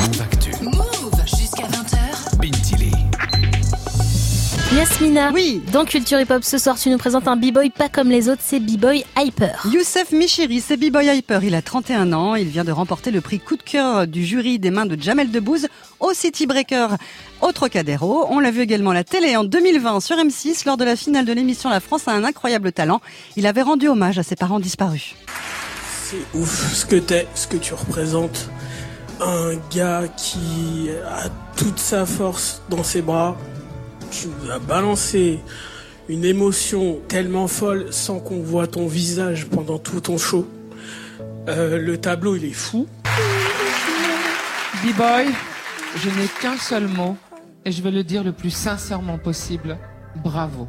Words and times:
Move 0.00 0.22
Actu. 0.22 0.50
Move 0.62 1.22
jusqu'à 1.26 1.64
20h. 1.64 2.36
Bintili. 2.38 2.90
Yasmina, 4.74 5.30
Oui. 5.32 5.60
dans 5.72 5.84
Culture 5.84 6.20
Hip 6.20 6.30
Hop 6.30 6.42
ce 6.44 6.56
soir, 6.58 6.78
tu 6.78 6.88
nous 6.90 6.96
présentes 6.96 7.26
un 7.28 7.36
b-boy 7.36 7.70
pas 7.70 7.88
comme 7.88 8.08
les 8.08 8.28
autres, 8.28 8.40
c'est 8.44 8.60
b-boy 8.60 9.04
Hyper. 9.18 9.66
Youssef 9.70 10.12
Michiri, 10.12 10.60
c'est 10.60 10.76
B-Boy 10.76 11.06
Hyper. 11.18 11.42
Il 11.44 11.54
a 11.54 11.60
31 11.62 12.12
ans. 12.12 12.34
Il 12.34 12.48
vient 12.48 12.64
de 12.64 12.72
remporter 12.72 13.10
le 13.10 13.20
prix 13.20 13.40
coup 13.40 13.56
de 13.56 13.62
cœur 13.62 14.06
du 14.06 14.24
jury 14.24 14.58
des 14.58 14.70
mains 14.70 14.86
de 14.86 15.00
Jamel 15.00 15.30
Debbouze 15.30 15.66
au 15.98 16.12
City 16.14 16.46
Breaker 16.46 16.88
au 17.42 17.52
Trocadéro. 17.52 18.26
On 18.30 18.40
l'a 18.40 18.50
vu 18.50 18.60
également 18.60 18.90
à 18.90 18.94
la 18.94 19.04
télé 19.04 19.36
en 19.36 19.44
2020 19.44 20.00
sur 20.00 20.16
M6 20.16 20.64
lors 20.66 20.76
de 20.76 20.84
la 20.84 20.96
finale 20.96 21.24
de 21.26 21.32
l'émission 21.32 21.68
La 21.68 21.80
France 21.80 22.08
a 22.08 22.12
un 22.12 22.24
incroyable 22.24 22.72
talent. 22.72 23.00
Il 23.36 23.46
avait 23.46 23.62
rendu 23.62 23.88
hommage 23.88 24.18
à 24.18 24.22
ses 24.22 24.36
parents 24.36 24.60
disparus. 24.60 25.14
C'est 26.04 26.38
ouf 26.38 26.74
ce 26.74 26.86
que 26.86 26.96
t'es, 26.96 27.26
ce 27.34 27.46
que 27.46 27.56
tu 27.56 27.74
représentes. 27.74 28.48
Un 29.20 29.56
gars 29.74 30.08
qui 30.16 30.88
a 31.06 31.28
toute 31.56 31.78
sa 31.78 32.06
force 32.06 32.62
dans 32.70 32.82
ses 32.82 33.02
bras. 33.02 33.36
Tu 34.10 34.28
nous 34.28 34.50
as 34.50 34.58
balancé 34.58 35.40
une 36.08 36.24
émotion 36.24 37.00
tellement 37.06 37.46
folle 37.46 37.92
sans 37.92 38.18
qu'on 38.18 38.40
voit 38.40 38.66
ton 38.66 38.86
visage 38.86 39.46
pendant 39.46 39.78
tout 39.78 40.00
ton 40.00 40.18
show. 40.18 40.48
Euh, 41.48 41.78
le 41.78 41.98
tableau, 41.98 42.36
il 42.36 42.44
est 42.46 42.52
fou. 42.52 42.86
B-boy, 44.82 45.26
je 45.96 46.08
n'ai 46.08 46.26
qu'un 46.40 46.56
seul 46.56 46.88
mot 46.88 47.16
et 47.64 47.72
je 47.72 47.82
vais 47.82 47.90
le 47.90 48.02
dire 48.02 48.24
le 48.24 48.32
plus 48.32 48.50
sincèrement 48.50 49.18
possible. 49.18 49.76
Bravo. 50.16 50.66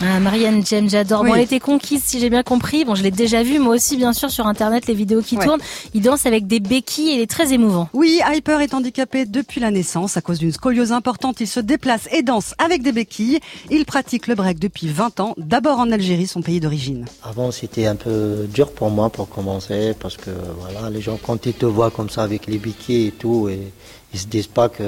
Ah, 0.00 0.18
Marianne 0.20 0.64
James, 0.66 0.88
j'adore. 0.90 1.24
Bon, 1.24 1.34
elle 1.34 1.42
était 1.42 1.60
conquise, 1.60 2.02
si 2.04 2.18
j'ai 2.18 2.28
bien 2.28 2.42
compris. 2.42 2.84
Bon, 2.84 2.94
je 2.94 3.02
l'ai 3.02 3.10
déjà 3.12 3.42
vu, 3.42 3.58
moi 3.58 3.74
aussi, 3.76 3.96
bien 3.96 4.12
sûr, 4.12 4.30
sur 4.30 4.46
Internet, 4.46 4.86
les 4.86 4.94
vidéos 4.94 5.22
qui 5.22 5.36
Ouais. 5.36 5.44
tournent. 5.46 5.60
Il 5.94 6.02
danse 6.02 6.26
avec 6.26 6.46
des 6.46 6.58
béquilles 6.60 7.10
et 7.10 7.14
il 7.14 7.20
est 7.20 7.30
très 7.30 7.52
émouvant. 7.52 7.88
Oui, 7.94 8.20
Hyper 8.28 8.60
est 8.60 8.74
handicapé 8.74 9.24
depuis 9.24 9.60
la 9.60 9.70
naissance. 9.70 10.16
À 10.16 10.20
cause 10.20 10.38
d'une 10.38 10.52
scoliose 10.52 10.92
importante, 10.92 11.40
il 11.40 11.46
se 11.46 11.60
déplace 11.60 12.08
et 12.12 12.22
danse 12.22 12.54
avec 12.58 12.82
des 12.82 12.92
béquilles. 12.92 13.38
Il 13.70 13.84
pratique 13.84 14.26
le 14.26 14.34
break 14.34 14.58
depuis 14.58 14.88
20 14.88 15.20
ans, 15.20 15.34
d'abord 15.38 15.78
en 15.78 15.90
Algérie, 15.92 16.26
son 16.26 16.42
pays 16.42 16.60
d'origine. 16.60 17.06
Avant, 17.22 17.50
c'était 17.52 17.86
un 17.86 17.96
peu 17.96 18.46
dur 18.52 18.72
pour 18.72 18.90
moi 18.90 19.10
pour 19.10 19.28
commencer 19.28 19.94
parce 19.98 20.16
que 20.16 20.30
voilà, 20.58 20.90
les 20.90 21.00
gens 21.00 21.18
quand 21.24 21.46
ils 21.46 21.54
te 21.54 21.66
voient 21.66 21.90
comme 21.90 22.10
ça 22.10 22.22
avec 22.24 22.46
les 22.46 22.58
biquets 22.58 23.06
et 23.06 23.10
tout, 23.12 23.48
et 23.48 23.60
ils 24.12 24.18
se 24.18 24.26
disent 24.26 24.46
pas 24.48 24.68
qu'il 24.68 24.84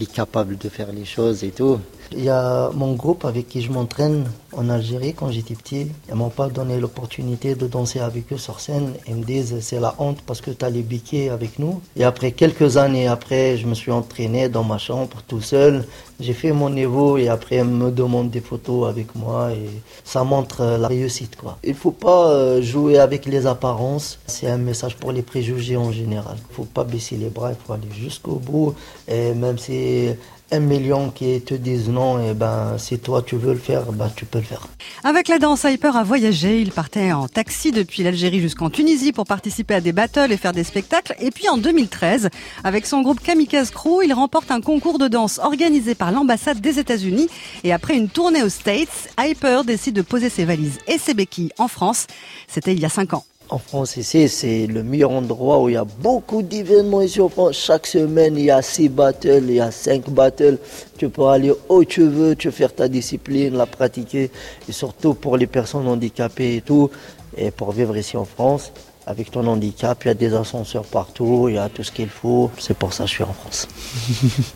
est 0.00 0.12
capable 0.12 0.58
de 0.58 0.68
faire 0.68 0.88
les 0.92 1.04
choses 1.04 1.44
et 1.44 1.50
tout. 1.50 1.78
Il 2.12 2.24
y 2.24 2.30
a 2.30 2.70
mon 2.74 2.94
groupe 2.94 3.26
avec 3.26 3.48
qui 3.48 3.60
je 3.60 3.70
m'entraîne 3.70 4.24
en 4.52 4.70
Algérie 4.70 5.12
quand 5.12 5.30
j'étais 5.30 5.54
petit. 5.54 5.88
Ils 6.08 6.14
m'ont 6.14 6.30
pas 6.30 6.48
donné 6.48 6.78
l'opportunité 6.80 7.54
de 7.54 7.66
danser 7.66 8.00
avec 8.00 8.32
eux 8.32 8.38
sur 8.38 8.60
scène. 8.60 8.94
Ils 9.06 9.16
me 9.16 9.24
disent 9.24 9.56
c'est 9.60 9.78
la 9.78 9.94
honte 9.98 10.22
parce 10.24 10.40
que 10.40 10.50
tu 10.50 10.64
as 10.64 10.70
les 10.70 10.80
biquets 10.80 11.28
avec 11.28 11.58
nous. 11.58 11.82
Et 11.96 12.04
après 12.04 12.32
quelques 12.32 12.78
années 12.78 13.08
après, 13.08 13.58
je 13.58 13.66
me 13.66 13.74
suis 13.74 13.92
entraîné 13.92 14.48
dans 14.48 14.64
ma 14.64 14.78
chambre 14.78 15.18
tout 15.28 15.42
seul. 15.42 15.84
J'ai 16.18 16.32
fait 16.32 16.52
mon 16.52 16.70
niveau 16.70 17.18
et 17.18 17.28
après 17.28 17.56
ils 17.56 17.64
me 17.64 17.90
demandent 17.90 18.30
des 18.30 18.40
photos 18.40 18.88
avec 18.88 19.14
moi 19.14 19.52
et 19.52 19.68
ça 20.02 20.24
montre 20.24 20.64
la 20.64 20.88
réussite 20.88 21.36
quoi. 21.36 21.58
Il 21.62 21.74
faut 21.74 21.92
pas 21.92 22.30
euh, 22.30 22.62
jouer 22.62 22.98
avec 22.98 23.26
les 23.26 23.46
apparences. 23.46 24.18
C'est 24.26 24.48
un 24.48 24.56
message 24.56 24.96
pour 24.96 25.12
les 25.12 25.22
préjugés 25.22 25.76
en 25.76 25.92
général. 25.92 26.36
Il 26.50 26.54
faut 26.54 26.64
pas 26.64 26.84
baisser 26.84 27.16
les 27.16 27.28
bras, 27.28 27.50
il 27.50 27.56
faut 27.66 27.74
aller 27.74 27.90
jusqu'au 27.92 28.36
bout. 28.36 28.74
Et 29.06 29.34
même 29.34 29.58
si 29.58 30.08
un 30.50 30.60
million 30.60 31.10
qui 31.10 31.40
te 31.40 31.54
disent 31.54 31.88
non, 31.88 32.20
et 32.24 32.34
ben 32.34 32.76
si 32.78 32.98
toi 32.98 33.22
tu 33.22 33.36
veux 33.36 33.52
le 33.52 33.58
faire, 33.58 33.92
ben 33.92 34.10
tu 34.14 34.24
peux 34.24 34.38
le 34.38 34.44
faire. 34.44 34.66
Avec 35.04 35.28
la 35.28 35.38
danse, 35.38 35.64
Hyper 35.64 35.96
a 35.96 36.04
voyagé. 36.04 36.60
Il 36.60 36.72
partait 36.72 37.12
en 37.12 37.28
taxi 37.28 37.70
depuis 37.72 38.02
l'Algérie 38.02 38.40
jusqu'en 38.40 38.70
Tunisie 38.70 39.12
pour 39.12 39.26
participer 39.26 39.74
à 39.74 39.80
des 39.80 39.92
battles 39.92 40.32
et 40.32 40.36
faire 40.36 40.52
des 40.52 40.64
spectacles. 40.64 41.14
Et 41.20 41.30
puis 41.30 41.48
en 41.48 41.58
2013, 41.58 42.30
avec 42.64 42.86
son 42.86 43.02
groupe 43.02 43.20
Kamikaze 43.20 43.70
Crew, 43.70 44.02
il 44.04 44.12
remporte 44.12 44.50
un 44.50 44.60
concours 44.60 44.98
de 44.98 45.08
danse 45.08 45.38
organisé 45.38 45.94
par 45.94 46.12
l'ambassade 46.12 46.60
des 46.60 46.78
États-Unis. 46.78 47.28
Et 47.64 47.72
après 47.72 47.96
une 47.96 48.08
tournée 48.08 48.42
aux 48.42 48.48
States, 48.48 49.08
Hyper 49.18 49.64
décide 49.64 49.94
de 49.94 50.02
poser 50.02 50.30
ses 50.30 50.44
valises 50.44 50.78
et 50.86 50.98
ses 50.98 51.14
béquilles 51.14 51.52
en 51.58 51.68
France. 51.68 52.06
C'était 52.46 52.72
il 52.72 52.80
y 52.80 52.86
a 52.86 52.90
cinq 52.90 53.14
ans. 53.14 53.24
En 53.50 53.56
France 53.56 53.96
ici, 53.96 54.28
c'est 54.28 54.66
le 54.66 54.82
meilleur 54.82 55.10
endroit 55.10 55.58
où 55.62 55.70
il 55.70 55.72
y 55.72 55.76
a 55.76 55.84
beaucoup 55.84 56.42
d'événements 56.42 57.00
ici 57.00 57.18
en 57.18 57.30
France. 57.30 57.56
Chaque 57.56 57.86
semaine, 57.86 58.36
il 58.36 58.44
y 58.44 58.50
a 58.50 58.60
six 58.60 58.90
battles, 58.90 59.44
il 59.44 59.54
y 59.54 59.60
a 59.60 59.70
cinq 59.70 60.10
battles. 60.10 60.58
Tu 60.98 61.08
peux 61.08 61.24
aller 61.24 61.52
où 61.70 61.82
tu 61.82 62.02
veux, 62.02 62.36
tu 62.36 62.48
peux 62.48 62.52
faire 62.52 62.74
ta 62.74 62.88
discipline, 62.88 63.56
la 63.56 63.64
pratiquer. 63.64 64.30
Et 64.68 64.72
surtout 64.72 65.14
pour 65.14 65.38
les 65.38 65.46
personnes 65.46 65.88
handicapées 65.88 66.56
et 66.56 66.60
tout. 66.60 66.90
Et 67.38 67.50
pour 67.50 67.72
vivre 67.72 67.96
ici 67.96 68.18
en 68.18 68.26
France, 68.26 68.70
avec 69.06 69.30
ton 69.30 69.46
handicap, 69.46 69.98
il 70.04 70.08
y 70.08 70.10
a 70.10 70.14
des 70.14 70.34
ascenseurs 70.34 70.84
partout, 70.84 71.46
il 71.48 71.54
y 71.54 71.58
a 71.58 71.70
tout 71.70 71.82
ce 71.82 71.92
qu'il 71.92 72.10
faut. 72.10 72.50
C'est 72.58 72.76
pour 72.76 72.92
ça 72.92 73.04
que 73.04 73.08
je 73.08 73.14
suis 73.14 73.24
en 73.24 73.32
France. 73.32 73.66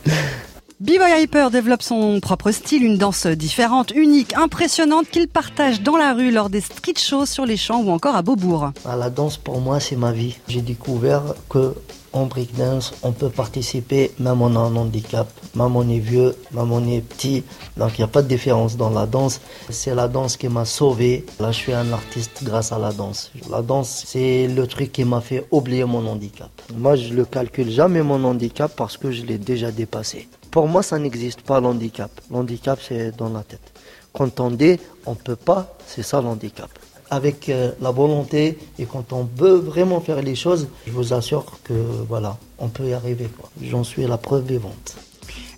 B-Boy 0.82 1.22
Hyper 1.22 1.52
développe 1.52 1.80
son 1.84 2.18
propre 2.18 2.50
style, 2.50 2.82
une 2.82 2.98
danse 2.98 3.28
différente, 3.28 3.92
unique, 3.94 4.34
impressionnante 4.34 5.08
qu'il 5.08 5.28
partage 5.28 5.80
dans 5.80 5.96
la 5.96 6.12
rue 6.12 6.32
lors 6.32 6.50
des 6.50 6.60
street 6.60 6.94
shows 6.96 7.24
sur 7.24 7.46
les 7.46 7.56
champs 7.56 7.80
ou 7.80 7.90
encore 7.90 8.16
à 8.16 8.22
Beaubourg. 8.22 8.72
Ah, 8.84 8.96
La 8.96 9.08
danse 9.08 9.36
pour 9.36 9.60
moi 9.60 9.78
c'est 9.78 9.94
ma 9.94 10.10
vie. 10.10 10.38
J'ai 10.48 10.60
découvert 10.60 11.22
que 11.48 11.76
en 12.12 12.26
breakdance 12.26 12.94
on 13.04 13.12
peut 13.12 13.28
participer 13.28 14.10
même 14.18 14.42
a 14.42 14.46
un 14.46 14.74
handicap, 14.74 15.28
même 15.54 15.76
on 15.76 15.88
est 15.88 16.00
vieux, 16.00 16.34
même 16.50 16.72
on 16.72 16.84
est 16.88 17.00
petit. 17.00 17.44
Donc 17.76 17.96
il 17.96 18.00
n'y 18.00 18.04
a 18.04 18.08
pas 18.08 18.22
de 18.22 18.28
différence 18.28 18.76
dans 18.76 18.90
la 18.90 19.06
danse. 19.06 19.40
C'est 19.70 19.94
la 19.94 20.08
danse 20.08 20.36
qui 20.36 20.48
m'a 20.48 20.64
sauvé. 20.64 21.24
Là 21.38 21.52
je 21.52 21.58
suis 21.58 21.72
un 21.72 21.92
artiste 21.92 22.42
grâce 22.42 22.72
à 22.72 22.80
la 22.80 22.90
danse. 22.90 23.30
La 23.48 23.62
danse 23.62 24.02
c'est 24.08 24.48
le 24.48 24.66
truc 24.66 24.90
qui 24.90 25.04
m'a 25.04 25.20
fait 25.20 25.46
oublier 25.52 25.84
mon 25.84 26.04
handicap. 26.08 26.50
Moi 26.76 26.96
je 26.96 27.14
le 27.14 27.24
calcule 27.24 27.70
jamais 27.70 28.02
mon 28.02 28.24
handicap 28.24 28.72
parce 28.76 28.96
que 28.96 29.12
je 29.12 29.22
l'ai 29.22 29.38
déjà 29.38 29.70
dépassé. 29.70 30.26
Pour 30.52 30.68
moi 30.68 30.82
ça 30.84 30.98
n'existe 31.00 31.40
pas 31.40 31.58
l'handicap. 31.60 32.12
L'handicap 32.30 32.78
c'est 32.86 33.16
dans 33.16 33.30
la 33.30 33.42
tête. 33.42 33.72
Quand 34.12 34.38
on 34.38 34.50
dit 34.52 34.78
on 35.06 35.16
peut 35.16 35.34
pas, 35.50 35.74
c'est 35.86 36.04
ça 36.04 36.20
l'handicap 36.20 36.70
avec 37.12 37.50
euh, 37.50 37.72
la 37.82 37.90
volonté 37.90 38.58
et 38.78 38.86
quand 38.86 39.12
on 39.12 39.28
veut 39.36 39.56
vraiment 39.56 40.00
faire 40.00 40.22
les 40.22 40.34
choses, 40.34 40.66
je 40.86 40.92
vous 40.92 41.12
assure 41.12 41.44
que 41.62 41.74
voilà, 42.08 42.38
on 42.58 42.68
peut 42.68 42.88
y 42.88 42.94
arriver. 42.94 43.28
J'en 43.62 43.84
suis 43.84 44.06
la 44.06 44.16
preuve 44.16 44.46
vivante. 44.46 44.96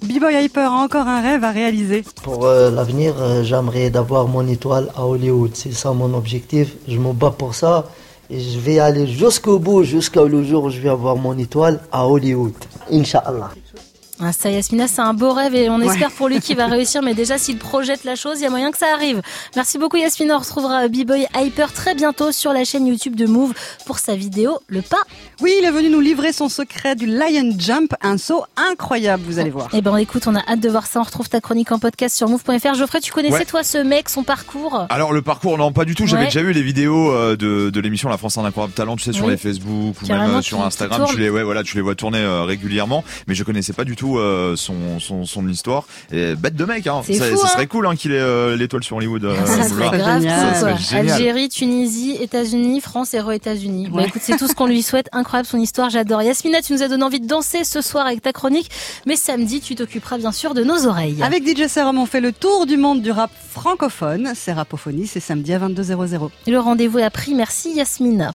B-Boy 0.03 0.45
Hyper 0.45 0.73
a 0.73 0.83
encore 0.83 1.07
un 1.07 1.23
rêve 1.23 1.45
à 1.45 1.53
réaliser. 1.53 2.03
Pour 2.25 2.45
euh, 2.45 2.73
l'avenir, 2.73 3.15
euh, 3.19 3.45
j'aimerais 3.45 3.89
d'avoir 3.89 4.27
mon 4.27 4.47
étoile 4.49 4.91
à 4.97 5.07
Hollywood. 5.07 5.53
C'est 5.55 5.73
ça 5.73 5.93
mon 5.93 6.13
objectif. 6.15 6.75
Je 6.89 6.99
me 6.99 7.13
bats 7.13 7.31
pour 7.31 7.55
ça 7.55 7.89
et 8.29 8.41
je 8.41 8.59
vais 8.59 8.81
aller 8.81 9.07
jusqu'au 9.07 9.61
bout, 9.61 9.85
jusqu'au 9.85 10.29
jour 10.43 10.65
où 10.65 10.71
je 10.71 10.81
vais 10.81 10.89
avoir 10.89 11.15
mon 11.15 11.39
étoile 11.39 11.81
à 11.93 12.07
Hollywood. 12.07 12.55
Inch'Allah. 12.91 13.51
Ah, 14.21 14.33
ça, 14.33 14.49
Yasmina, 14.51 14.87
c'est 14.87 15.01
un 15.01 15.13
beau 15.13 15.33
rêve 15.33 15.55
et 15.57 15.69
on 15.69 15.81
espère 15.81 16.13
pour 16.13 16.29
lui 16.29 16.39
qu'il 16.41 16.57
va 16.57 16.67
réussir. 16.67 17.03
Mais 17.03 17.15
déjà, 17.15 17.37
s'il 17.37 17.59
projette 17.59 18.05
la 18.05 18.15
chose, 18.15 18.39
il 18.39 18.45
y 18.45 18.47
a 18.47 18.51
moyen 18.51 18.71
que 18.71 18.79
ça 18.79 18.87
arrive. 18.95 19.21
Merci 19.57 19.77
beaucoup, 19.77 19.97
Yasmina. 19.97 20.37
On 20.37 20.39
retrouvera 20.39 20.87
B-Boy 20.89 21.27
Hyper 21.35 21.73
très 21.73 21.95
bientôt 21.95 22.31
sur 22.31 22.53
la 22.53 22.65
chaîne 22.65 22.87
YouTube 22.87 23.17
de 23.17 23.27
Move 23.27 23.55
pour 23.87 23.99
sa 23.99 24.15
vidéo 24.15 24.61
Le 24.69 24.83
Pas. 24.83 25.03
Oui, 25.41 25.53
il 25.59 25.65
est 25.65 25.71
venu 25.73 25.91
nous 25.91 26.01
livrer 26.01 26.33
son 26.33 26.49
secret 26.49 26.95
du 26.95 27.07
Lion 27.07 27.51
Jump, 27.59 27.93
un 28.03 28.17
saut 28.17 28.45
incroyable, 28.57 29.25
vous 29.27 29.39
allez 29.41 29.51
voir. 29.51 29.69
Eh 29.73 29.83
ben, 29.83 29.97
écoute, 29.97 30.23
on 30.27 30.37
a 30.37 30.41
hâte 30.49 30.61
de 30.61 30.69
voir 30.69 30.87
ça. 30.87 31.01
On 31.01 31.03
retrouve 31.03 31.29
ta 31.29 31.41
chronique 31.41 31.73
en 31.73 31.81
podcast 31.81 32.17
sur 32.17 32.29
move.fr. 32.29 32.75
Geoffrey, 32.75 33.01
tu 33.01 33.13
connaissais, 33.13 33.35
Ouais. 33.35 33.45
toi, 33.45 33.65
ce 33.65 33.79
mec, 33.79 34.09
son 34.09 34.23
parcours? 34.23 34.87
Alors 34.91 35.13
le 35.13 35.23
parcours, 35.23 35.59
non 35.59 35.73
pas 35.73 35.85
du 35.85 35.97
tout. 35.97 36.07
J'avais 36.07 36.23
Ouais. 36.23 36.29
déjà 36.29 36.43
vu 36.43 36.53
les 36.53 36.63
vidéos 36.63 37.11
euh, 37.11 37.37
de, 37.37 37.71
de 37.71 37.81
l'émission 37.81 38.09
La 38.09 38.17
France 38.17 38.39
a 38.39 38.43
un 38.43 38.45
incroyable 38.45 38.75
talent, 38.75 38.95
tu 38.97 39.03
sais, 39.05 39.13
sur 39.13 39.25
Oui. 39.25 39.33
les 39.33 39.37
Facebook 39.37 39.97
ou 40.01 40.07
Carrément, 40.07 40.29
même 40.29 40.37
euh, 40.37 40.43
sur 40.43 40.65
Instagram. 40.65 41.05
Tu 41.09 41.19
les, 41.19 41.31
ouais, 41.31 41.43
voilà, 41.43 41.65
tu 41.65 41.75
les 41.77 41.83
vois 41.83 41.97
tourner 41.97 42.19
euh, 42.21 42.45
régulièrement, 42.45 43.03
mais 43.27 43.35
je 43.35 43.43
connaissais 43.43 43.73
pas 43.73 43.85
du 43.85 43.97
tout 43.97 44.04
euh, 44.19 44.55
son, 44.57 45.01
son, 45.01 45.25
son 45.25 45.49
histoire. 45.49 45.85
Et 46.13 46.35
bête 46.35 46.55
de 46.57 46.65
mec, 46.65 46.87
hein. 46.87 47.01
C'est 47.05 47.15
Ça, 47.15 47.25
fou, 47.27 47.37
ça 47.39 47.45
hein. 47.45 47.49
serait 47.49 47.67
cool 47.67 47.87
hein, 47.87 47.97
qu'il 47.97 48.13
ait 48.13 48.19
euh, 48.21 48.57
l'étoile 48.57 48.85
sur 48.85 48.97
Hollywood. 48.97 49.25
euh, 49.25 49.35
Ça 49.47 49.69
Boulevard. 49.69 49.69
serait 49.91 49.99
grave 49.99 50.21
génial. 50.23 50.41
cool, 50.41 50.55
Ça 50.55 50.61
serait 50.61 50.77
génial. 50.99 51.11
Algérie, 51.17 51.49
Tunisie, 51.49 52.17
États-Unis, 52.21 52.81
France 52.81 53.15
et 53.15 53.21
re-États-Unis. 53.21 53.89
Bah 53.93 54.05
écoute, 54.07 54.23
c'est 54.25 54.37
tout 54.37 54.47
ce 54.49 54.55
qu'on 54.55 54.67
lui 54.67 54.83
souhaite. 54.83 55.09
Incroyable 55.13 55.47
son 55.49 55.59
histoire, 55.59 55.91
j'adore. 55.91 56.23
Yasmina, 56.23 56.63
tu 56.63 56.73
nous 56.73 56.83
as 56.83 56.89
donné 56.89 57.03
envie 57.05 57.21
de 57.21 57.27
danser 57.27 57.65
ce 57.65 57.81
soir 57.81 58.07
avec 58.07 58.23
ta 58.23 58.33
chronique, 58.33 58.71
mais 59.07 59.17
samedi, 59.17 59.61
tu 59.61 59.75
t'occuperas 59.75 60.19
bien 60.19 60.33
sûr 60.33 60.55
de 60.55 60.63
nos 60.65 60.87
oreilles. 60.87 61.23
Avec 61.23 61.45
DJ 61.47 61.67
Serum, 61.69 61.99
on 61.99 62.07
fait 62.07 62.21
le 62.21 62.33
tour 62.33 62.67
du 62.67 62.77
monde 62.77 63.03
du 63.03 63.11
rap 63.11 63.31
francophone. 63.51 64.33
C'est 64.35 64.53
Rapophonie, 64.53 65.07
c'est 65.07 65.21
samedi 65.21 65.53
à 65.53 65.59
22h00. 65.59 66.31
Le 66.47 66.59
rendez-vous 66.59 66.99
est 66.99 67.11
pris. 67.11 67.35
Merci 67.35 67.75
Yasmina. 67.75 68.33